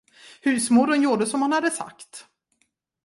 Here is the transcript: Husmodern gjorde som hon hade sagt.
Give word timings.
Husmodern 0.45 1.01
gjorde 1.03 1.25
som 1.25 1.41
hon 1.41 1.51
hade 1.51 1.71
sagt. 1.71 2.25